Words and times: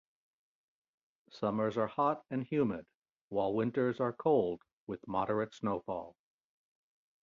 Summers 1.29 1.77
are 1.77 1.85
hot 1.85 2.23
and 2.31 2.43
humid, 2.43 2.87
while 3.29 3.53
winters 3.53 3.99
are 3.99 4.13
cold 4.13 4.63
with 4.87 5.07
moderate 5.07 5.53
snowfall. 5.53 6.15